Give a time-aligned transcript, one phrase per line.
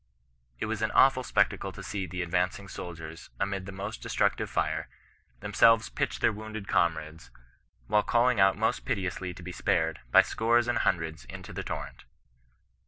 [0.59, 4.89] It was an awful spectacle to see the advancing soldiers, amid the most destructive fire,
[5.41, 7.29] themselves pitch their wounded comrades,
[7.85, 12.05] while calling out most piteously to be spared, by scores and hundreds into the torrent.